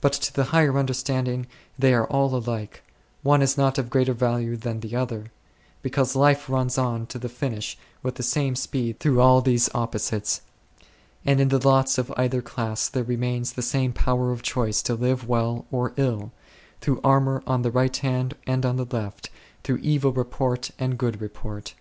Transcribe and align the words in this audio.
But 0.00 0.12
to 0.12 0.32
the 0.32 0.44
higher 0.54 0.78
understanding 0.78 1.44
they 1.76 1.92
are 1.92 2.06
all 2.06 2.32
alike; 2.36 2.84
one 3.24 3.42
is 3.42 3.58
not 3.58 3.78
of 3.78 3.90
greater 3.90 4.12
value 4.12 4.56
than 4.56 4.78
the 4.78 4.94
other; 4.94 5.32
be 5.82 5.90
cause 5.90 6.14
life 6.14 6.48
runs 6.48 6.78
on 6.78 7.06
to 7.06 7.18
the 7.18 7.28
finish 7.28 7.76
with 8.00 8.14
the 8.14 8.22
same 8.22 8.54
speed 8.54 9.00
through 9.00 9.20
all 9.20 9.40
these 9.40 9.68
opposites, 9.74 10.42
and 11.24 11.40
in 11.40 11.48
the 11.48 11.58
lots 11.66 11.98
of 11.98 12.12
either 12.16 12.42
class 12.42 12.88
there 12.88 13.02
remains 13.02 13.54
the 13.54 13.60
same 13.60 13.92
power 13.92 14.30
of 14.30 14.40
choice 14.40 14.82
to 14.82 14.94
live 14.94 15.26
well 15.26 15.66
or 15.72 15.92
ill," 15.96 16.30
through 16.80 17.00
armour 17.02 17.42
on 17.44 17.62
the 17.62 17.72
right 17.72 17.96
hand 17.96 18.36
and 18.46 18.64
on 18.64 18.76
the 18.76 18.86
left, 18.92 19.30
through 19.64 19.78
evil 19.78 20.12
report 20.12 20.70
and 20.78 20.96
good 20.96 21.18
report6." 21.18 21.74